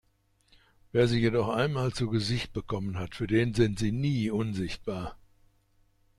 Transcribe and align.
Wer 0.91 1.07
sie 1.07 1.19
jedoch 1.19 1.49
einmal 1.49 1.93
zu 1.93 2.09
Gesicht 2.09 2.53
bekommen 2.53 2.97
hat, 2.97 3.13
für 3.13 3.27
den 3.27 3.53
sind 3.53 3.77
sie 3.77 3.91
nie 3.91 4.31
unsichtbar. 4.31 5.15